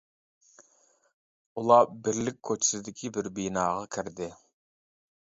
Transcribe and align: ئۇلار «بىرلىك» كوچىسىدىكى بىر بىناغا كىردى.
ئۇلار 1.61 1.91
«بىرلىك» 2.07 2.39
كوچىسىدىكى 2.49 3.13
بىر 3.19 3.29
بىناغا 3.37 3.85
كىردى. 3.97 4.31